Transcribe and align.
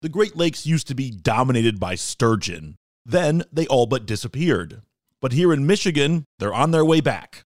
The 0.00 0.08
Great 0.08 0.36
Lakes 0.36 0.64
used 0.64 0.86
to 0.86 0.94
be 0.94 1.10
dominated 1.10 1.80
by 1.80 1.96
sturgeon. 1.96 2.76
Then 3.04 3.42
they 3.52 3.66
all 3.66 3.86
but 3.86 4.06
disappeared. 4.06 4.82
But 5.20 5.32
here 5.32 5.52
in 5.52 5.66
Michigan, 5.66 6.24
they're 6.38 6.54
on 6.54 6.70
their 6.70 6.84
way 6.84 7.00
back. 7.00 7.42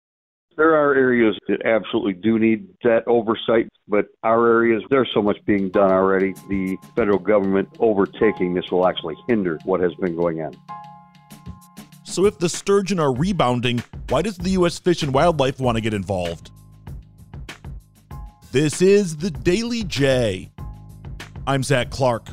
There 0.57 0.77
are 0.77 0.95
areas 0.95 1.37
that 1.49 1.67
absolutely 1.67 2.13
do 2.13 2.39
need 2.39 2.69
that 2.85 3.03
oversight, 3.09 3.69
but 3.89 4.07
our 4.23 4.47
areas, 4.47 4.85
there's 4.91 5.11
so 5.13 5.23
much 5.23 5.39
being 5.45 5.71
done 5.71 5.91
already. 5.91 6.35
The 6.49 6.77
federal 6.95 7.19
government 7.19 7.69
overtaking 7.81 8.55
this 8.55 8.71
will 8.71 8.87
actually 8.87 9.17
hinder 9.27 9.59
what 9.65 9.81
has 9.81 9.93
been 9.95 10.15
going 10.15 10.41
on. 10.41 10.55
So 12.05 12.27
if 12.27 12.39
the 12.39 12.49
sturgeon 12.49 13.01
are 13.01 13.13
rebounding, 13.13 13.83
why 14.09 14.23
does 14.23 14.39
the 14.39 14.51
U.S. 14.51 14.79
Fish 14.79 15.03
and 15.03 15.13
Wildlife 15.13 15.59
want 15.59 15.79
to 15.79 15.81
get 15.81 15.93
involved? 15.93 16.53
This 18.53 18.81
is 18.81 19.17
the 19.17 19.33
Daily 19.33 19.83
J. 19.83 20.53
I'm 21.49 21.63
Zach 21.63 21.91
Clark. 21.91 22.29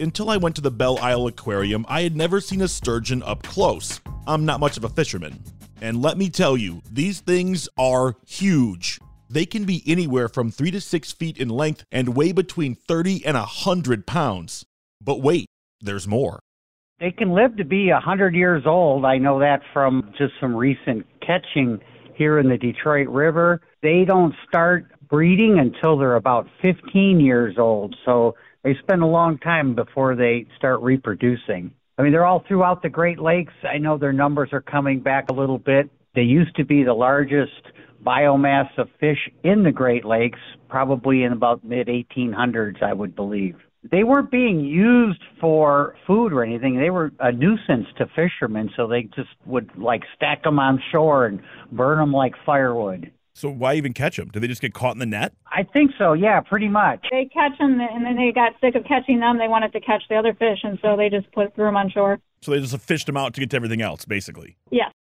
Until 0.00 0.30
I 0.30 0.38
went 0.38 0.56
to 0.56 0.62
the 0.62 0.70
Belle 0.70 0.98
Isle 0.98 1.26
Aquarium, 1.26 1.84
I 1.88 2.02
had 2.02 2.16
never 2.16 2.40
seen 2.40 2.62
a 2.62 2.68
sturgeon 2.68 3.22
up 3.22 3.42
close. 3.42 4.00
I'm 4.26 4.46
not 4.46 4.60
much 4.60 4.78
of 4.78 4.84
a 4.84 4.88
fisherman. 4.88 5.42
And 5.82 6.00
let 6.00 6.16
me 6.16 6.30
tell 6.30 6.56
you, 6.56 6.80
these 6.90 7.20
things 7.20 7.68
are 7.76 8.16
huge. 8.26 8.98
They 9.28 9.44
can 9.44 9.64
be 9.64 9.82
anywhere 9.86 10.28
from 10.30 10.50
3 10.50 10.70
to 10.70 10.80
6 10.80 11.12
feet 11.12 11.36
in 11.36 11.50
length 11.50 11.84
and 11.92 12.16
weigh 12.16 12.32
between 12.32 12.74
30 12.74 13.26
and 13.26 13.36
100 13.36 14.06
pounds. 14.06 14.64
But 15.02 15.20
wait, 15.20 15.48
there's 15.82 16.08
more. 16.08 16.40
They 16.98 17.10
can 17.10 17.32
live 17.32 17.58
to 17.58 17.64
be 17.64 17.90
a 17.90 17.94
100 17.94 18.34
years 18.34 18.62
old. 18.64 19.04
I 19.04 19.18
know 19.18 19.38
that 19.40 19.60
from 19.74 20.14
just 20.16 20.32
some 20.40 20.56
recent 20.56 21.04
catching 21.20 21.80
here 22.14 22.38
in 22.38 22.48
the 22.48 22.56
Detroit 22.56 23.08
River. 23.08 23.60
They 23.82 24.04
don't 24.06 24.34
start 24.48 24.93
breeding 25.14 25.60
until 25.60 25.96
they're 25.96 26.16
about 26.16 26.48
15 26.60 27.20
years 27.20 27.54
old. 27.56 27.94
So 28.04 28.34
they 28.64 28.74
spend 28.82 29.00
a 29.00 29.06
long 29.06 29.38
time 29.38 29.76
before 29.76 30.16
they 30.16 30.44
start 30.56 30.80
reproducing. 30.80 31.70
I 31.96 32.02
mean, 32.02 32.10
they're 32.10 32.26
all 32.26 32.42
throughout 32.48 32.82
the 32.82 32.88
Great 32.88 33.20
Lakes. 33.20 33.52
I 33.62 33.78
know 33.78 33.96
their 33.96 34.12
numbers 34.12 34.48
are 34.50 34.60
coming 34.60 34.98
back 34.98 35.26
a 35.30 35.32
little 35.32 35.60
bit. 35.60 35.88
They 36.16 36.22
used 36.22 36.56
to 36.56 36.64
be 36.64 36.82
the 36.82 36.94
largest 36.94 37.52
biomass 38.04 38.76
of 38.76 38.88
fish 38.98 39.30
in 39.44 39.62
the 39.62 39.70
Great 39.70 40.04
Lakes, 40.04 40.40
probably 40.68 41.22
in 41.22 41.30
about 41.30 41.62
mid 41.62 41.86
1800s, 41.86 42.82
I 42.82 42.92
would 42.92 43.14
believe. 43.14 43.54
They 43.88 44.02
weren't 44.02 44.32
being 44.32 44.64
used 44.64 45.22
for 45.40 45.94
food 46.08 46.32
or 46.32 46.42
anything. 46.42 46.76
They 46.76 46.90
were 46.90 47.12
a 47.20 47.30
nuisance 47.30 47.86
to 47.98 48.06
fishermen, 48.16 48.70
so 48.76 48.88
they 48.88 49.02
just 49.14 49.28
would 49.46 49.70
like 49.78 50.02
stack 50.16 50.42
them 50.42 50.58
on 50.58 50.82
shore 50.90 51.26
and 51.26 51.40
burn 51.70 51.98
them 51.98 52.12
like 52.12 52.32
firewood. 52.44 53.12
So 53.34 53.50
why 53.50 53.74
even 53.74 53.92
catch 53.92 54.16
them? 54.16 54.28
Do 54.28 54.38
they 54.38 54.46
just 54.46 54.62
get 54.62 54.74
caught 54.74 54.94
in 54.94 55.00
the 55.00 55.06
net? 55.06 55.34
I 55.50 55.64
think 55.64 55.90
so. 55.98 56.12
Yeah, 56.12 56.40
pretty 56.40 56.68
much. 56.68 57.04
They 57.10 57.28
catch 57.32 57.58
them, 57.58 57.80
and 57.80 58.04
then 58.04 58.16
they 58.16 58.30
got 58.32 58.52
sick 58.60 58.76
of 58.76 58.84
catching 58.84 59.18
them. 59.18 59.38
They 59.38 59.48
wanted 59.48 59.72
to 59.72 59.80
catch 59.80 60.04
the 60.08 60.16
other 60.16 60.34
fish, 60.34 60.60
and 60.62 60.78
so 60.80 60.96
they 60.96 61.10
just 61.10 61.30
put 61.32 61.54
threw 61.54 61.64
them 61.64 61.76
on 61.76 61.90
shore. 61.90 62.20
So 62.42 62.52
they 62.52 62.60
just 62.60 62.78
fished 62.78 63.06
them 63.06 63.16
out 63.16 63.34
to 63.34 63.40
get 63.40 63.50
to 63.50 63.56
everything 63.56 63.82
else, 63.82 64.04
basically. 64.04 64.56
Yes. 64.70 64.92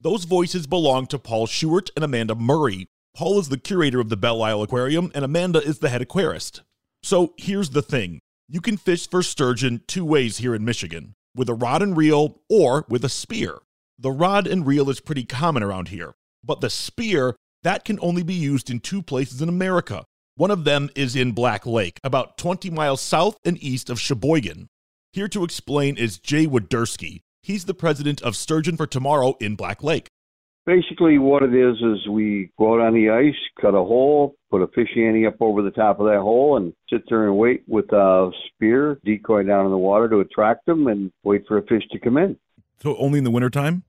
Those 0.00 0.24
voices 0.24 0.66
belong 0.66 1.06
to 1.08 1.18
Paul 1.18 1.46
Schubert 1.46 1.90
and 1.94 2.04
Amanda 2.04 2.34
Murray. 2.34 2.86
Paul 3.14 3.38
is 3.38 3.50
the 3.50 3.58
curator 3.58 4.00
of 4.00 4.08
the 4.08 4.16
Belle 4.16 4.42
Isle 4.42 4.62
Aquarium, 4.62 5.12
and 5.14 5.24
Amanda 5.24 5.62
is 5.62 5.80
the 5.80 5.90
head 5.90 6.00
aquarist. 6.00 6.62
So 7.02 7.34
here's 7.36 7.70
the 7.70 7.82
thing 7.82 8.20
you 8.48 8.60
can 8.60 8.76
fish 8.76 9.08
for 9.08 9.22
sturgeon 9.22 9.82
two 9.86 10.04
ways 10.04 10.38
here 10.38 10.54
in 10.54 10.64
Michigan 10.64 11.14
with 11.34 11.48
a 11.48 11.54
rod 11.54 11.82
and 11.82 11.96
reel 11.96 12.40
or 12.48 12.84
with 12.88 13.04
a 13.04 13.08
spear. 13.08 13.58
The 13.98 14.10
rod 14.10 14.46
and 14.46 14.66
reel 14.66 14.88
is 14.90 15.00
pretty 15.00 15.24
common 15.24 15.62
around 15.62 15.88
here, 15.88 16.14
but 16.44 16.60
the 16.60 16.70
spear 16.70 17.36
that 17.62 17.84
can 17.84 17.98
only 18.02 18.22
be 18.22 18.34
used 18.34 18.70
in 18.70 18.80
two 18.80 19.02
places 19.02 19.40
in 19.40 19.48
America. 19.48 20.04
One 20.34 20.50
of 20.50 20.64
them 20.64 20.90
is 20.94 21.14
in 21.14 21.32
Black 21.32 21.66
Lake, 21.66 22.00
about 22.02 22.38
20 22.38 22.70
miles 22.70 23.00
south 23.00 23.38
and 23.44 23.62
east 23.62 23.90
of 23.90 24.00
Cheboygan. 24.00 24.68
Here 25.12 25.28
to 25.28 25.44
explain 25.44 25.96
is 25.96 26.18
Jay 26.18 26.46
Woderski. 26.46 27.20
He's 27.42 27.66
the 27.66 27.74
president 27.74 28.22
of 28.22 28.36
Sturgeon 28.36 28.76
for 28.76 28.86
Tomorrow 28.86 29.36
in 29.40 29.56
Black 29.56 29.82
Lake. 29.82 30.08
Basically, 30.64 31.18
what 31.18 31.42
it 31.42 31.54
is 31.54 31.76
is 31.76 32.08
we 32.08 32.50
go 32.56 32.74
out 32.74 32.86
on 32.86 32.94
the 32.94 33.10
ice, 33.10 33.34
cut 33.60 33.74
a 33.74 33.84
hole, 33.84 34.36
put 34.48 34.62
a 34.62 34.68
fish 34.68 34.88
shanty 34.94 35.26
up 35.26 35.36
over 35.40 35.60
the 35.60 35.72
top 35.72 35.98
of 35.98 36.06
that 36.06 36.20
hole, 36.20 36.56
and 36.56 36.72
sit 36.88 37.02
there 37.08 37.26
and 37.26 37.36
wait 37.36 37.64
with 37.66 37.92
a 37.92 38.30
spear, 38.46 38.98
decoy 39.04 39.42
down 39.42 39.64
in 39.64 39.72
the 39.72 39.78
water 39.78 40.08
to 40.08 40.20
attract 40.20 40.64
them, 40.66 40.86
and 40.86 41.10
wait 41.24 41.42
for 41.48 41.58
a 41.58 41.62
fish 41.62 41.82
to 41.90 41.98
come 41.98 42.16
in. 42.16 42.38
So 42.80 42.96
only 42.96 43.18
in 43.18 43.24
the 43.24 43.30
wintertime? 43.30 43.82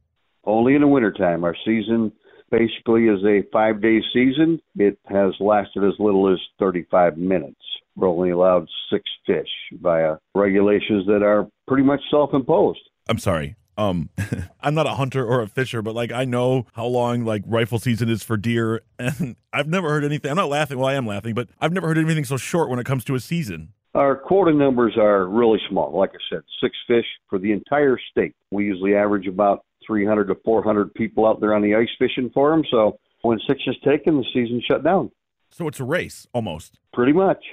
Only 0.43 0.73
in 0.73 0.81
the 0.81 0.87
wintertime. 0.87 1.43
Our 1.43 1.55
season 1.63 2.11
basically 2.53 3.07
is 3.07 3.23
a 3.25 3.41
five 3.51 3.81
day 3.81 3.99
season. 4.13 4.61
It 4.75 4.97
has 5.05 5.33
lasted 5.39 5.83
as 5.83 5.93
little 5.99 6.31
as 6.31 6.39
35 6.59 7.17
minutes. 7.17 7.59
We're 7.95 8.07
only 8.07 8.29
allowed 8.29 8.67
six 8.91 9.03
fish 9.25 9.49
via 9.81 10.17
regulations 10.35 11.05
that 11.07 11.23
are 11.23 11.47
pretty 11.67 11.83
much 11.83 12.01
self 12.09 12.33
imposed. 12.33 12.79
I'm 13.09 13.17
sorry. 13.17 13.55
Um, 13.75 14.09
I'm 14.61 14.75
not 14.75 14.85
a 14.85 14.91
hunter 14.91 15.25
or 15.25 15.41
a 15.41 15.47
fisher, 15.47 15.81
but 15.81 15.95
like 15.95 16.11
I 16.11 16.25
know 16.25 16.67
how 16.73 16.85
long 16.85 17.25
like 17.25 17.43
rifle 17.45 17.79
season 17.79 18.09
is 18.09 18.23
for 18.23 18.37
deer, 18.37 18.81
and 18.99 19.35
I've 19.51 19.67
never 19.67 19.89
heard 19.89 20.03
anything. 20.03 20.29
I'm 20.29 20.37
not 20.37 20.49
laughing. 20.49 20.77
Well, 20.77 20.87
I 20.87 20.93
am 20.93 21.07
laughing, 21.07 21.33
but 21.33 21.49
I've 21.59 21.73
never 21.73 21.87
heard 21.87 21.97
anything 21.97 22.25
so 22.25 22.37
short 22.37 22.69
when 22.69 22.79
it 22.79 22.85
comes 22.85 23.03
to 23.05 23.15
a 23.15 23.19
season. 23.19 23.73
Our 23.95 24.15
quota 24.15 24.51
numbers 24.51 24.97
are 24.97 25.27
really 25.27 25.59
small. 25.69 25.95
Like 25.95 26.11
I 26.11 26.17
said, 26.27 26.41
six 26.59 26.75
fish 26.87 27.05
for 27.29 27.37
the 27.37 27.51
entire 27.51 27.99
state. 28.09 28.35
We 28.49 28.65
usually 28.65 28.95
average 28.95 29.27
about 29.27 29.65
300 29.85 30.27
to 30.27 30.35
400 30.43 30.93
people 30.93 31.25
out 31.25 31.39
there 31.39 31.53
on 31.53 31.61
the 31.61 31.75
ice 31.75 31.89
fishing 31.99 32.31
for 32.33 32.51
them. 32.51 32.63
So 32.69 32.99
when 33.21 33.39
six 33.47 33.61
is 33.67 33.75
taken, 33.83 34.17
the 34.17 34.25
season 34.33 34.61
shut 34.67 34.83
down. 34.83 35.11
So 35.51 35.67
it's 35.67 35.79
a 35.79 35.83
race 35.83 36.27
almost. 36.33 36.79
Pretty 36.93 37.13
much. 37.13 37.43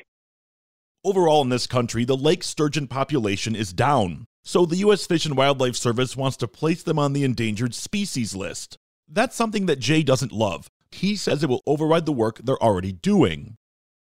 Overall, 1.04 1.42
in 1.42 1.48
this 1.48 1.66
country, 1.66 2.04
the 2.04 2.16
lake 2.16 2.42
sturgeon 2.42 2.86
population 2.86 3.54
is 3.54 3.72
down. 3.72 4.26
So 4.42 4.66
the 4.66 4.76
U.S. 4.76 5.06
Fish 5.06 5.26
and 5.26 5.36
Wildlife 5.36 5.76
Service 5.76 6.16
wants 6.16 6.36
to 6.38 6.48
place 6.48 6.82
them 6.82 6.98
on 6.98 7.12
the 7.12 7.24
endangered 7.24 7.74
species 7.74 8.34
list. 8.34 8.78
That's 9.08 9.36
something 9.36 9.66
that 9.66 9.78
Jay 9.78 10.02
doesn't 10.02 10.32
love. 10.32 10.68
He 10.90 11.16
says 11.16 11.42
it 11.42 11.48
will 11.48 11.62
override 11.66 12.06
the 12.06 12.12
work 12.12 12.38
they're 12.38 12.62
already 12.62 12.92
doing. 12.92 13.56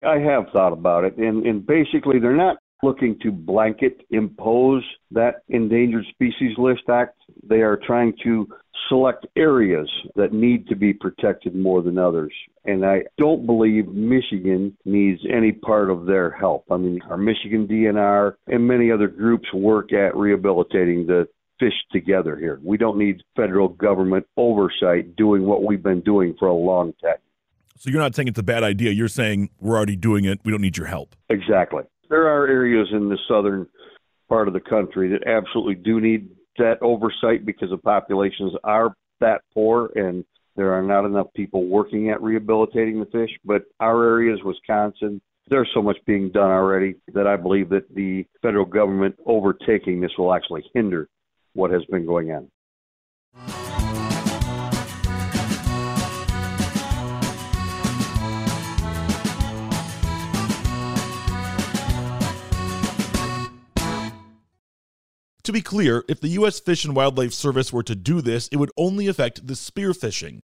I 0.03 0.19
have 0.19 0.49
thought 0.53 0.73
about 0.73 1.05
it, 1.05 1.17
and, 1.17 1.45
and 1.45 1.65
basically, 1.65 2.19
they're 2.19 2.35
not 2.35 2.57
looking 2.83 3.17
to 3.23 3.31
blanket 3.31 4.01
impose 4.11 4.83
that 5.11 5.43
Endangered 5.49 6.05
Species 6.11 6.57
List 6.57 6.83
Act. 6.89 7.17
They 7.43 7.61
are 7.61 7.79
trying 7.85 8.13
to 8.23 8.47
select 8.89 9.25
areas 9.35 9.89
that 10.15 10.33
need 10.33 10.67
to 10.67 10.75
be 10.75 10.93
protected 10.93 11.55
more 11.55 11.81
than 11.81 11.97
others. 11.97 12.31
And 12.65 12.85
I 12.85 13.03
don't 13.17 13.45
believe 13.45 13.87
Michigan 13.87 14.77
needs 14.85 15.21
any 15.31 15.51
part 15.51 15.89
of 15.89 16.05
their 16.05 16.31
help. 16.31 16.65
I 16.69 16.77
mean, 16.77 16.99
our 17.09 17.17
Michigan 17.17 17.67
DNR 17.67 18.35
and 18.47 18.67
many 18.67 18.91
other 18.91 19.07
groups 19.07 19.51
work 19.53 19.93
at 19.93 20.15
rehabilitating 20.15 21.07
the 21.07 21.27
fish 21.59 21.73
together 21.91 22.35
here. 22.37 22.59
We 22.63 22.77
don't 22.77 22.97
need 22.97 23.23
federal 23.35 23.69
government 23.69 24.27
oversight 24.37 25.15
doing 25.15 25.45
what 25.45 25.63
we've 25.63 25.81
been 25.81 26.01
doing 26.01 26.35
for 26.37 26.47
a 26.47 26.53
long 26.53 26.93
time. 27.01 27.17
So 27.77 27.89
you're 27.89 28.01
not 28.01 28.15
saying 28.15 28.27
it's 28.27 28.39
a 28.39 28.43
bad 28.43 28.63
idea. 28.63 28.91
You're 28.91 29.07
saying 29.07 29.49
we're 29.59 29.75
already 29.75 29.95
doing 29.95 30.25
it. 30.25 30.39
We 30.43 30.51
don't 30.51 30.61
need 30.61 30.77
your 30.77 30.87
help. 30.87 31.15
Exactly. 31.29 31.83
There 32.09 32.27
are 32.27 32.47
areas 32.47 32.87
in 32.91 33.09
the 33.09 33.17
southern 33.27 33.67
part 34.29 34.47
of 34.47 34.53
the 34.53 34.59
country 34.59 35.09
that 35.09 35.27
absolutely 35.27 35.75
do 35.75 35.99
need 35.99 36.29
that 36.57 36.81
oversight 36.81 37.45
because 37.45 37.69
the 37.69 37.77
populations 37.77 38.53
are 38.63 38.93
that 39.19 39.41
poor 39.53 39.91
and 39.95 40.23
There 40.57 40.73
are 40.73 40.81
not 40.81 41.05
enough 41.05 41.27
people 41.35 41.65
working 41.67 42.09
at 42.09 42.21
rehabilitating 42.21 42.99
the 42.99 43.05
fish, 43.05 43.29
but 43.45 43.61
our 43.79 44.03
areas, 44.03 44.39
Wisconsin, 44.43 45.21
there's 45.49 45.69
so 45.73 45.83
much 45.83 45.97
being 46.05 46.31
done 46.31 46.49
already 46.49 46.95
that 47.13 47.27
I 47.27 47.37
believe 47.37 47.69
that 47.69 47.93
the 47.93 48.25
federal 48.41 48.65
government 48.65 49.15
overtaking 49.25 50.01
this 50.01 50.11
will 50.17 50.33
actually 50.33 50.63
hinder 50.73 51.07
what 51.53 51.71
has 51.71 51.85
been 51.85 52.07
going 52.07 52.31
on. 52.31 52.49
To 65.47 65.53
be 65.53 65.61
clear, 65.61 66.03
if 66.09 66.19
the 66.19 66.27
U.S. 66.39 66.59
Fish 66.59 66.83
and 66.83 66.93
Wildlife 66.93 67.31
Service 67.31 67.71
were 67.71 67.83
to 67.83 67.95
do 67.95 68.19
this, 68.19 68.49
it 68.49 68.57
would 68.57 68.69
only 68.75 69.07
affect 69.07 69.47
the 69.47 69.53
spearfishing. 69.53 70.39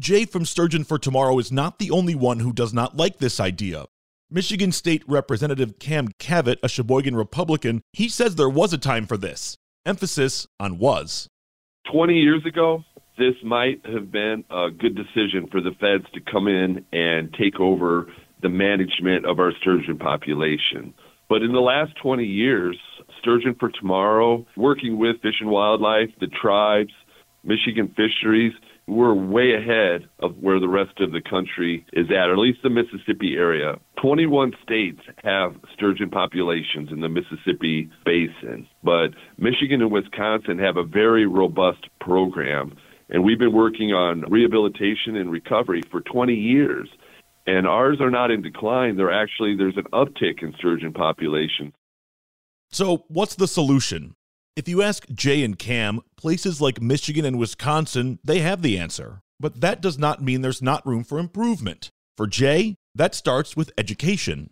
Jay 0.00 0.24
from 0.24 0.46
Sturgeon 0.46 0.84
for 0.84 0.98
Tomorrow 0.98 1.38
is 1.38 1.52
not 1.52 1.78
the 1.78 1.90
only 1.90 2.14
one 2.14 2.40
who 2.40 2.54
does 2.54 2.72
not 2.72 2.96
like 2.96 3.18
this 3.18 3.40
idea. 3.40 3.84
Michigan 4.30 4.72
State 4.72 5.02
Representative 5.06 5.78
Cam 5.78 6.08
Cavitt, 6.18 6.56
a 6.62 6.68
Cheboygan 6.70 7.14
Republican, 7.14 7.82
he 7.92 8.08
says 8.08 8.36
there 8.36 8.48
was 8.48 8.72
a 8.72 8.78
time 8.78 9.04
for 9.04 9.18
this. 9.18 9.58
Emphasis 9.84 10.46
on 10.58 10.78
was. 10.78 11.28
20 11.92 12.14
years 12.14 12.46
ago, 12.46 12.82
this 13.18 13.34
might 13.44 13.84
have 13.84 14.10
been 14.10 14.44
a 14.48 14.70
good 14.70 14.96
decision 14.96 15.48
for 15.52 15.60
the 15.60 15.72
feds 15.78 16.10
to 16.14 16.20
come 16.22 16.48
in 16.48 16.86
and 16.94 17.34
take 17.34 17.60
over 17.60 18.10
the 18.40 18.48
management 18.48 19.26
of 19.26 19.40
our 19.40 19.52
sturgeon 19.60 19.98
population. 19.98 20.94
But 21.28 21.42
in 21.42 21.52
the 21.52 21.60
last 21.60 21.92
20 22.02 22.24
years, 22.24 22.78
Sturgeon 23.20 23.56
for 23.58 23.70
Tomorrow, 23.70 24.46
working 24.56 24.98
with 24.98 25.20
Fish 25.22 25.40
and 25.40 25.50
Wildlife, 25.50 26.10
the 26.20 26.28
tribes, 26.28 26.92
Michigan 27.44 27.94
Fisheries, 27.96 28.52
we're 28.88 29.14
way 29.14 29.52
ahead 29.54 30.08
of 30.20 30.36
where 30.38 30.58
the 30.58 30.68
rest 30.68 30.98
of 31.00 31.12
the 31.12 31.20
country 31.20 31.84
is 31.92 32.06
at, 32.10 32.30
or 32.30 32.32
at 32.32 32.38
least 32.38 32.60
the 32.62 32.70
Mississippi 32.70 33.34
area. 33.36 33.76
21 34.00 34.52
states 34.62 35.00
have 35.22 35.54
sturgeon 35.74 36.08
populations 36.08 36.90
in 36.90 37.00
the 37.00 37.08
Mississippi 37.08 37.90
basin, 38.04 38.66
but 38.82 39.08
Michigan 39.36 39.82
and 39.82 39.92
Wisconsin 39.92 40.58
have 40.58 40.78
a 40.78 40.84
very 40.84 41.26
robust 41.26 41.86
program. 42.00 42.76
And 43.10 43.24
we've 43.24 43.38
been 43.38 43.52
working 43.52 43.92
on 43.92 44.24
rehabilitation 44.30 45.16
and 45.16 45.30
recovery 45.30 45.82
for 45.90 46.00
20 46.00 46.34
years. 46.34 46.88
And 47.46 47.66
ours 47.66 47.98
are 48.00 48.10
not 48.10 48.30
in 48.30 48.42
decline. 48.42 48.96
They're 48.96 49.12
actually, 49.12 49.56
there's 49.56 49.78
an 49.78 49.86
uptick 49.92 50.42
in 50.42 50.52
sturgeon 50.58 50.92
populations. 50.92 51.72
So, 52.70 53.04
what's 53.08 53.34
the 53.34 53.48
solution? 53.48 54.14
If 54.54 54.68
you 54.68 54.82
ask 54.82 55.08
Jay 55.08 55.42
and 55.42 55.58
Cam, 55.58 56.00
places 56.16 56.60
like 56.60 56.82
Michigan 56.82 57.24
and 57.24 57.38
Wisconsin, 57.38 58.18
they 58.22 58.40
have 58.40 58.60
the 58.60 58.78
answer. 58.78 59.22
But 59.40 59.62
that 59.62 59.80
does 59.80 59.98
not 59.98 60.22
mean 60.22 60.42
there's 60.42 60.60
not 60.60 60.84
room 60.84 61.02
for 61.02 61.18
improvement. 61.18 61.90
For 62.16 62.26
Jay, 62.26 62.76
that 62.94 63.14
starts 63.14 63.56
with 63.56 63.72
education. 63.78 64.50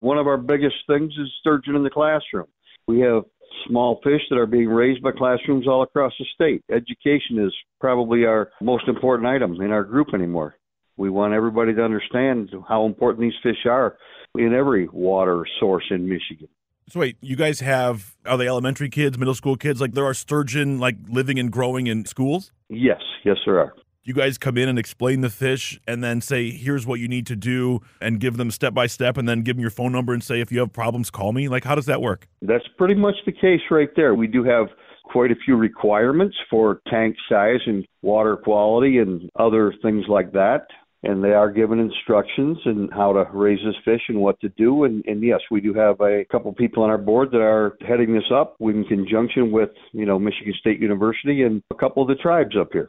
One 0.00 0.18
of 0.18 0.28
our 0.28 0.36
biggest 0.36 0.76
things 0.86 1.12
is 1.18 1.28
sturgeon 1.40 1.74
in 1.74 1.82
the 1.82 1.90
classroom. 1.90 2.46
We 2.86 3.00
have 3.00 3.24
small 3.66 4.00
fish 4.04 4.20
that 4.30 4.38
are 4.38 4.46
being 4.46 4.68
raised 4.68 5.02
by 5.02 5.10
classrooms 5.10 5.66
all 5.66 5.82
across 5.82 6.12
the 6.18 6.26
state. 6.34 6.62
Education 6.70 7.44
is 7.44 7.52
probably 7.80 8.24
our 8.24 8.50
most 8.60 8.86
important 8.86 9.26
item 9.26 9.60
in 9.60 9.72
our 9.72 9.82
group 9.82 10.14
anymore. 10.14 10.54
We 10.96 11.10
want 11.10 11.34
everybody 11.34 11.74
to 11.74 11.82
understand 11.82 12.50
how 12.68 12.86
important 12.86 13.22
these 13.22 13.40
fish 13.42 13.66
are 13.66 13.96
in 14.36 14.54
every 14.54 14.86
water 14.88 15.44
source 15.58 15.84
in 15.90 16.08
Michigan. 16.08 16.48
So 16.90 17.00
wait, 17.00 17.18
you 17.20 17.36
guys 17.36 17.60
have 17.60 18.16
are 18.24 18.38
they 18.38 18.48
elementary 18.48 18.88
kids, 18.88 19.18
middle 19.18 19.34
school 19.34 19.56
kids? 19.56 19.80
Like 19.80 19.92
there 19.92 20.06
are 20.06 20.14
sturgeon 20.14 20.78
like 20.78 20.96
living 21.08 21.38
and 21.38 21.50
growing 21.50 21.86
in 21.86 22.06
schools? 22.06 22.50
Yes, 22.68 23.00
yes 23.24 23.36
there 23.44 23.60
are. 23.60 23.74
You 24.04 24.14
guys 24.14 24.38
come 24.38 24.56
in 24.56 24.70
and 24.70 24.78
explain 24.78 25.20
the 25.20 25.28
fish 25.28 25.78
and 25.86 26.02
then 26.02 26.22
say, 26.22 26.50
here's 26.50 26.86
what 26.86 26.98
you 26.98 27.08
need 27.08 27.26
to 27.26 27.36
do 27.36 27.80
and 28.00 28.18
give 28.18 28.38
them 28.38 28.50
step 28.50 28.72
by 28.72 28.86
step 28.86 29.18
and 29.18 29.28
then 29.28 29.42
give 29.42 29.56
them 29.56 29.60
your 29.60 29.70
phone 29.70 29.92
number 29.92 30.14
and 30.14 30.24
say, 30.24 30.40
if 30.40 30.50
you 30.50 30.60
have 30.60 30.72
problems, 30.72 31.10
call 31.10 31.32
me. 31.32 31.46
Like, 31.46 31.64
how 31.64 31.74
does 31.74 31.84
that 31.86 32.00
work? 32.00 32.26
That's 32.40 32.64
pretty 32.78 32.94
much 32.94 33.16
the 33.26 33.32
case 33.32 33.60
right 33.70 33.90
there. 33.96 34.14
We 34.14 34.26
do 34.26 34.42
have 34.44 34.68
quite 35.04 35.30
a 35.30 35.36
few 35.44 35.56
requirements 35.56 36.36
for 36.48 36.80
tank 36.88 37.16
size 37.28 37.60
and 37.66 37.84
water 38.00 38.38
quality 38.38 38.96
and 38.96 39.28
other 39.38 39.74
things 39.82 40.06
like 40.08 40.32
that 40.32 40.68
and 41.02 41.22
they 41.22 41.32
are 41.32 41.50
given 41.50 41.78
instructions 41.78 42.58
and 42.64 42.92
how 42.92 43.12
to 43.12 43.24
raise 43.32 43.60
this 43.64 43.76
fish 43.84 44.02
and 44.08 44.18
what 44.18 44.38
to 44.40 44.48
do. 44.50 44.84
And, 44.84 45.04
and 45.06 45.22
yes, 45.22 45.40
we 45.50 45.60
do 45.60 45.72
have 45.74 46.00
a 46.00 46.24
couple 46.30 46.52
people 46.52 46.82
on 46.82 46.90
our 46.90 46.98
board 46.98 47.30
that 47.30 47.40
are 47.40 47.76
heading 47.86 48.14
this 48.14 48.30
up 48.34 48.56
in 48.60 48.84
conjunction 48.84 49.52
with, 49.52 49.70
you 49.92 50.06
know, 50.06 50.18
Michigan 50.18 50.54
State 50.58 50.80
University 50.80 51.42
and 51.42 51.62
a 51.70 51.74
couple 51.74 52.02
of 52.02 52.08
the 52.08 52.16
tribes 52.16 52.56
up 52.58 52.68
here. 52.72 52.88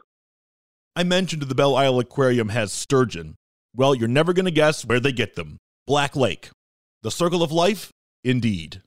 I 0.96 1.04
mentioned 1.04 1.42
the 1.42 1.54
Belle 1.54 1.76
Isle 1.76 2.00
Aquarium 2.00 2.48
has 2.48 2.72
sturgeon. 2.72 3.36
Well, 3.74 3.94
you're 3.94 4.08
never 4.08 4.32
going 4.32 4.46
to 4.46 4.50
guess 4.50 4.84
where 4.84 4.98
they 4.98 5.12
get 5.12 5.36
them. 5.36 5.58
Black 5.86 6.16
Lake. 6.16 6.50
The 7.02 7.10
circle 7.10 7.42
of 7.42 7.52
life? 7.52 7.90
Indeed 8.24 8.82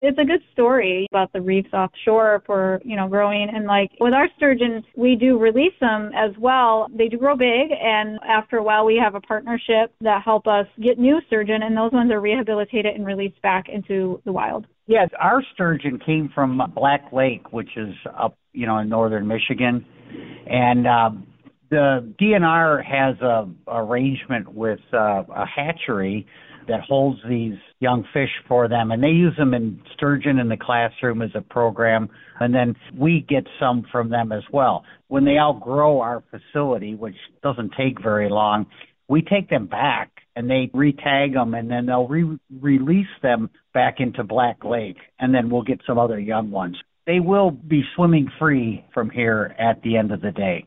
it's 0.00 0.18
a 0.18 0.24
good 0.24 0.42
story 0.52 1.06
about 1.10 1.32
the 1.32 1.40
reefs 1.40 1.72
offshore 1.72 2.42
for 2.46 2.80
you 2.84 2.96
know 2.96 3.08
growing. 3.08 3.48
And 3.52 3.66
like 3.66 3.90
with 4.00 4.14
our 4.14 4.28
sturgeon, 4.36 4.84
we 4.96 5.16
do 5.16 5.38
release 5.38 5.72
them 5.80 6.10
as 6.14 6.30
well. 6.38 6.86
They 6.92 7.08
do 7.08 7.18
grow 7.18 7.36
big 7.36 7.70
and 7.70 8.18
after 8.26 8.58
a 8.58 8.62
while 8.62 8.84
we 8.84 9.00
have 9.02 9.14
a 9.14 9.20
partnership 9.20 9.92
that 10.00 10.22
help 10.22 10.46
us 10.46 10.66
get 10.80 10.98
new 10.98 11.20
sturgeon 11.26 11.62
and 11.62 11.76
those 11.76 11.92
ones 11.92 12.12
are 12.12 12.20
rehabilitated 12.20 12.94
and 12.94 13.04
released 13.04 13.40
back 13.42 13.68
into 13.68 14.20
the 14.24 14.32
wild. 14.32 14.66
Yes 14.86 15.10
our 15.18 15.42
sturgeon 15.54 15.98
came 16.04 16.30
from 16.34 16.60
black 16.74 17.12
lake 17.12 17.52
which 17.52 17.76
is 17.76 17.94
up 18.16 18.36
you 18.52 18.66
know 18.66 18.78
in 18.78 18.88
northern 18.88 19.26
michigan. 19.26 19.84
And 20.46 20.86
um 20.86 21.26
the 21.70 22.14
DNR 22.18 22.82
has 22.82 23.20
a 23.20 23.46
arrangement 23.66 24.54
with 24.54 24.80
uh, 24.94 25.22
a 25.28 25.44
hatchery 25.44 26.26
that 26.66 26.80
holds 26.80 27.20
these 27.28 27.58
young 27.80 28.04
fish 28.12 28.30
for 28.48 28.68
them, 28.68 28.90
and 28.90 29.02
they 29.02 29.08
use 29.08 29.36
them 29.36 29.54
in 29.54 29.80
sturgeon 29.94 30.38
in 30.38 30.48
the 30.48 30.56
classroom 30.56 31.22
as 31.22 31.30
a 31.34 31.40
program, 31.40 32.08
and 32.40 32.54
then 32.54 32.74
we 32.96 33.24
get 33.28 33.44
some 33.60 33.84
from 33.92 34.10
them 34.10 34.32
as 34.32 34.42
well. 34.52 34.84
When 35.08 35.24
they 35.24 35.38
outgrow 35.38 36.00
our 36.00 36.22
facility, 36.30 36.94
which 36.94 37.16
doesn't 37.42 37.72
take 37.76 38.02
very 38.02 38.28
long, 38.28 38.66
we 39.08 39.22
take 39.22 39.48
them 39.48 39.66
back 39.66 40.10
and 40.36 40.48
they 40.48 40.70
retag 40.74 41.32
them, 41.34 41.54
and 41.54 41.68
then 41.68 41.86
they'll 41.86 42.06
re- 42.06 42.38
release 42.60 43.06
them 43.22 43.50
back 43.74 43.96
into 43.98 44.22
Black 44.22 44.64
Lake, 44.64 44.98
and 45.18 45.34
then 45.34 45.50
we'll 45.50 45.62
get 45.62 45.80
some 45.84 45.98
other 45.98 46.20
young 46.20 46.50
ones. 46.50 46.76
They 47.06 47.18
will 47.18 47.50
be 47.50 47.82
swimming 47.96 48.30
free 48.38 48.84
from 48.94 49.10
here 49.10 49.54
at 49.58 49.82
the 49.82 49.96
end 49.96 50.12
of 50.12 50.20
the 50.20 50.30
day. 50.30 50.66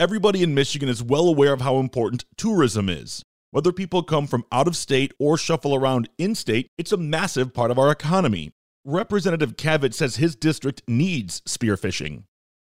Everybody 0.00 0.42
in 0.42 0.54
Michigan 0.54 0.88
is 0.88 1.04
well 1.04 1.28
aware 1.28 1.52
of 1.52 1.60
how 1.60 1.76
important 1.76 2.24
tourism 2.36 2.88
is. 2.88 3.22
Whether 3.52 3.70
people 3.70 4.02
come 4.02 4.26
from 4.26 4.44
out 4.50 4.66
of 4.66 4.74
state 4.74 5.12
or 5.20 5.38
shuffle 5.38 5.72
around 5.72 6.08
in 6.18 6.34
state, 6.34 6.68
it's 6.76 6.90
a 6.90 6.96
massive 6.96 7.54
part 7.54 7.70
of 7.70 7.78
our 7.78 7.92
economy. 7.92 8.50
Representative 8.84 9.56
Cavitt 9.56 9.94
says 9.94 10.16
his 10.16 10.34
district 10.34 10.82
needs 10.88 11.42
spearfishing. 11.42 12.24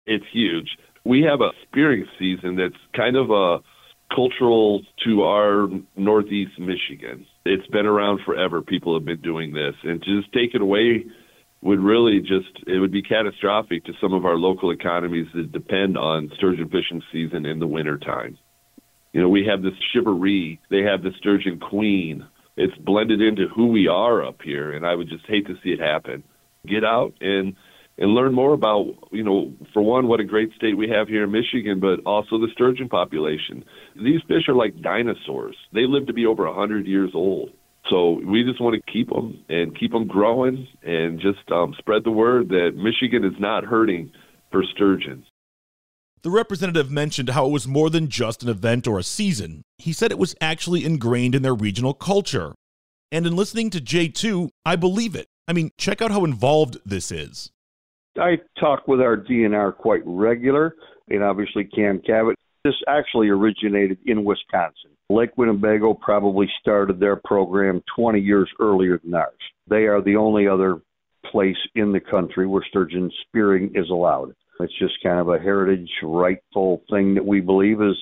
It's 0.06 0.24
huge. 0.32 0.78
We 1.04 1.22
have 1.24 1.42
a 1.42 1.50
spearing 1.68 2.06
season 2.18 2.56
that's 2.56 2.82
kind 2.96 3.18
of 3.18 3.32
a 3.32 3.58
cultural 4.16 4.82
to 5.04 5.24
our 5.24 5.68
Northeast 5.98 6.58
Michigan. 6.58 7.26
It's 7.44 7.68
been 7.68 7.86
around 7.86 8.22
forever. 8.26 8.62
People 8.62 8.94
have 8.94 9.04
been 9.04 9.20
doing 9.20 9.54
this. 9.54 9.76
And 9.84 10.02
to 10.04 10.22
just 10.22 10.32
take 10.32 10.56
it 10.56 10.62
away 10.62 11.06
would 11.62 11.80
really 11.80 12.20
just, 12.20 12.68
it 12.68 12.80
would 12.80 12.92
be 12.92 13.02
catastrophic 13.02 13.84
to 13.86 13.94
some 14.00 14.14
of 14.14 14.26
our 14.26 14.36
local 14.36 14.72
economies 14.72 15.28
that 15.36 15.52
depend 15.52 15.98
on 15.98 16.32
sturgeon 16.36 16.70
fishing 16.70 17.02
season 17.12 17.46
in 17.46 17.60
the 17.60 17.68
wintertime. 17.68 18.38
You 19.14 19.22
know, 19.22 19.30
we 19.30 19.46
have 19.46 19.62
this 19.62 19.74
Shivaree, 19.94 20.60
they 20.70 20.84
have 20.84 21.04
the 21.04 21.12
sturgeon 21.18 21.60
queen. 21.60 22.26
It's 22.56 22.78
blended 22.78 23.22
into 23.22 23.48
who 23.54 23.68
we 23.68 23.88
are 23.88 24.26
up 24.26 24.42
here, 24.44 24.74
and 24.74 24.86
I 24.86 24.96
would 24.96 25.10
just 25.10 25.26
hate 25.28 25.48
to 25.48 25.56
see 25.64 25.70
it 25.70 25.80
happen. 25.80 26.24
Get 26.68 26.84
out 26.84 27.14
and 27.22 27.56
and 28.00 28.16
learn 28.16 28.34
more 28.34 28.54
about, 28.54 28.86
you 29.12 29.24
know, 29.24 29.54
for 29.74 29.82
one, 29.82 30.08
what 30.08 30.22
a 30.22 30.24
great 30.24 30.54
state 30.56 30.78
we 30.78 30.88
have 30.90 31.10
here 31.10 31.26
in 31.26 31.32
Michigan, 31.32 31.82
but 31.82 32.00
also 32.06 32.38
the 32.38 32.48
sturgeon 32.54 32.88
population. 32.88 33.66
These 33.96 34.22
fish 34.26 34.48
are 34.48 34.56
like 34.56 34.82
dinosaurs. 34.82 35.58
They 35.74 35.86
live 35.86 36.08
to 36.08 36.14
be 36.14 36.26
over 36.26 36.46
a 36.46 36.52
100 36.52 36.88
years 36.88 37.12
old. 37.14 37.50
So 37.90 38.22
we 38.26 38.44
just 38.44 38.62
want 38.62 38.76
to 38.76 38.92
keep 38.92 39.10
them 39.10 39.44
and 39.50 39.78
keep 39.78 39.92
them 39.92 40.08
growing 40.08 40.68
and 40.84 41.20
just 41.20 41.50
um, 41.52 41.74
spread 41.78 42.04
the 42.04 42.12
word 42.12 42.50
that 42.50 42.72
Michigan 42.76 43.24
is 43.24 43.40
not 43.40 43.64
hurting 43.64 44.12
for 44.52 44.64
sturgeon. 44.76 45.26
The 46.22 46.30
representative 46.30 46.92
mentioned 46.92 47.30
how 47.30 47.46
it 47.46 47.52
was 47.52 47.68
more 47.68 47.90
than 47.90 48.10
just 48.10 48.44
an 48.44 48.50
event 48.50 48.88
or 48.88 49.00
a 49.00 49.04
season. 49.04 49.64
He 49.78 49.94
said 49.94 50.12
it 50.12 50.20
was 50.20 50.36
actually 50.42 50.84
ingrained 50.84 51.34
in 51.34 51.44
their 51.44 51.56
regional 51.56 51.94
culture. 51.94 52.54
And 53.12 53.26
in 53.26 53.36
listening 53.36 53.70
to 53.72 53.80
J2, 53.80 54.50
I 54.66 54.76
believe 54.76 55.16
it. 55.16 55.28
I 55.48 55.54
mean, 55.54 55.72
check 55.78 56.02
out 56.02 56.12
how 56.12 56.26
involved 56.26 56.78
this 56.86 57.12
is. 57.12 57.52
I 58.20 58.40
talk 58.60 58.88
with 58.88 59.00
our 59.00 59.16
DNR 59.16 59.76
quite 59.76 60.02
regular, 60.06 60.76
and 61.08 61.24
obviously 61.24 61.64
Cam 61.64 62.00
Cavitt. 62.00 62.36
This 62.66 62.76
actually 62.88 63.30
originated 63.30 63.98
in 64.06 64.26
Wisconsin. 64.26 64.92
Lake 65.10 65.36
Winnebago 65.38 65.96
probably 65.96 66.48
started 66.62 67.00
their 67.00 67.16
program 67.16 67.82
20 67.96 68.20
years 68.20 68.50
earlier 68.60 69.00
than 69.04 69.16
ours. 69.16 69.34
They 69.68 69.88
are 69.88 70.02
the 70.02 70.16
only 70.16 70.48
other 70.48 70.82
place 71.32 71.58
in 71.76 71.92
the 71.92 72.00
country 72.00 72.46
where 72.46 72.64
sturgeon 72.70 73.12
spearing 73.28 73.72
is 73.74 73.90
allowed. 73.90 74.36
It's 74.60 74.78
just 74.78 74.94
kind 75.02 75.20
of 75.20 75.30
a 75.30 75.40
heritage, 75.40 75.90
rightful 76.04 76.84
thing 76.92 77.16
that 77.16 77.26
we 77.26 77.40
believe 77.40 77.82
is 77.82 77.96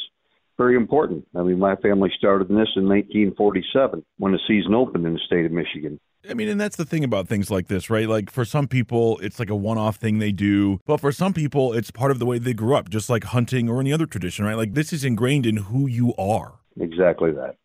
very 0.57 0.75
important. 0.75 1.25
I 1.35 1.43
mean, 1.43 1.59
my 1.59 1.75
family 1.77 2.11
started 2.17 2.49
in 2.49 2.55
this 2.55 2.69
in 2.75 2.89
1947 2.89 4.03
when 4.17 4.31
the 4.33 4.39
season 4.47 4.73
opened 4.73 5.05
in 5.05 5.13
the 5.13 5.19
state 5.25 5.45
of 5.45 5.51
Michigan. 5.51 5.99
I 6.29 6.33
mean, 6.33 6.49
and 6.49 6.59
that's 6.59 6.75
the 6.75 6.83
thing 6.83 7.03
about 7.03 7.27
things 7.27 7.49
like 7.49 7.67
this, 7.67 7.89
right? 7.89 8.09
Like 8.09 8.31
for 8.31 8.43
some 8.43 8.67
people, 8.67 9.17
it's 9.19 9.39
like 9.39 9.49
a 9.49 9.55
one 9.55 9.77
off 9.77 9.95
thing 9.97 10.17
they 10.17 10.31
do. 10.31 10.81
But 10.85 10.99
for 10.99 11.11
some 11.11 11.31
people, 11.31 11.73
it's 11.73 11.91
part 11.91 12.11
of 12.11 12.19
the 12.19 12.25
way 12.25 12.37
they 12.37 12.53
grew 12.53 12.75
up, 12.75 12.89
just 12.89 13.09
like 13.09 13.23
hunting 13.23 13.69
or 13.69 13.79
any 13.79 13.93
other 13.93 14.07
tradition, 14.07 14.43
right? 14.43 14.57
Like 14.57 14.73
this 14.73 14.91
is 14.91 15.05
ingrained 15.05 15.45
in 15.45 15.57
who 15.57 15.87
you 15.87 16.13
are. 16.17 16.55
Exactly 16.79 17.31
that. 17.31 17.55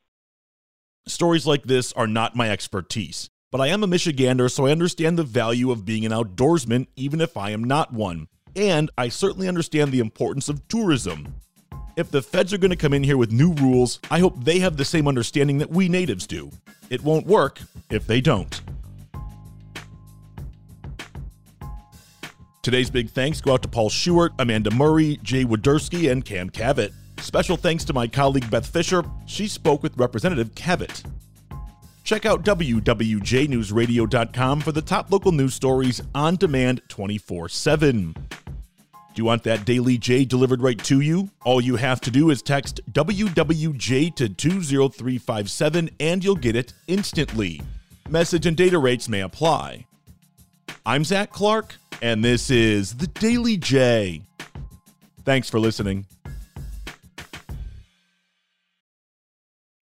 Stories 1.06 1.46
like 1.46 1.64
this 1.64 1.92
are 1.94 2.06
not 2.06 2.36
my 2.36 2.48
expertise, 2.50 3.28
but 3.50 3.60
I 3.60 3.66
am 3.68 3.82
a 3.82 3.88
Michigander, 3.88 4.50
so 4.50 4.66
I 4.66 4.70
understand 4.70 5.18
the 5.18 5.24
value 5.24 5.70
of 5.70 5.84
being 5.84 6.06
an 6.06 6.12
outdoorsman, 6.12 6.86
even 6.96 7.20
if 7.20 7.36
I 7.36 7.50
am 7.50 7.64
not 7.64 7.92
one. 7.92 8.28
And 8.54 8.90
I 8.96 9.08
certainly 9.08 9.48
understand 9.48 9.90
the 9.90 10.00
importance 10.00 10.48
of 10.48 10.66
tourism. 10.68 11.34
If 11.96 12.10
the 12.10 12.22
feds 12.22 12.52
are 12.52 12.58
going 12.58 12.70
to 12.70 12.76
come 12.76 12.94
in 12.94 13.02
here 13.02 13.16
with 13.16 13.32
new 13.32 13.52
rules, 13.54 13.98
I 14.10 14.20
hope 14.20 14.42
they 14.42 14.60
have 14.60 14.76
the 14.76 14.84
same 14.84 15.08
understanding 15.08 15.58
that 15.58 15.70
we 15.70 15.88
natives 15.88 16.26
do. 16.26 16.50
It 16.88 17.02
won't 17.02 17.26
work 17.26 17.60
if 17.90 18.06
they 18.06 18.20
don't. 18.20 18.60
Today's 22.62 22.90
big 22.90 23.10
thanks 23.10 23.40
go 23.40 23.54
out 23.54 23.62
to 23.62 23.68
Paul 23.68 23.90
Shewart, 23.90 24.32
Amanda 24.38 24.70
Murray, 24.70 25.18
Jay 25.22 25.44
Woderski, 25.44 26.10
and 26.10 26.24
Cam 26.24 26.48
Cavitt. 26.48 26.92
Special 27.22 27.56
thanks 27.56 27.84
to 27.84 27.92
my 27.92 28.08
colleague 28.08 28.50
Beth 28.50 28.66
Fisher. 28.66 29.04
She 29.26 29.46
spoke 29.46 29.80
with 29.82 29.96
Representative 29.96 30.56
Cavitt. 30.56 31.04
Check 32.02 32.26
out 32.26 32.44
WWJNewsRadio.com 32.44 34.60
for 34.60 34.72
the 34.72 34.82
top 34.82 35.12
local 35.12 35.30
news 35.30 35.54
stories 35.54 36.02
on 36.16 36.34
demand 36.34 36.82
24 36.88 37.48
7. 37.48 38.16
Do 39.14 39.16
you 39.20 39.24
want 39.24 39.44
that 39.44 39.64
Daily 39.64 39.98
J 39.98 40.24
delivered 40.24 40.62
right 40.62 40.82
to 40.84 41.00
you? 41.00 41.30
All 41.44 41.60
you 41.60 41.76
have 41.76 42.00
to 42.00 42.10
do 42.10 42.30
is 42.30 42.42
text 42.42 42.80
WWJ 42.90 44.16
to 44.16 44.28
20357 44.28 45.90
and 46.00 46.24
you'll 46.24 46.34
get 46.34 46.56
it 46.56 46.72
instantly. 46.88 47.62
Message 48.08 48.46
and 48.46 48.56
data 48.56 48.78
rates 48.78 49.08
may 49.08 49.20
apply. 49.20 49.86
I'm 50.84 51.04
Zach 51.04 51.30
Clark, 51.30 51.76
and 52.02 52.24
this 52.24 52.50
is 52.50 52.94
the 52.94 53.06
Daily 53.06 53.56
J. 53.56 54.22
Thanks 55.24 55.48
for 55.48 55.60
listening. 55.60 56.06